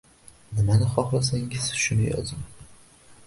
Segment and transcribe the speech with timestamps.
[0.59, 2.43] Nimani xoxlasangiz shuni yozing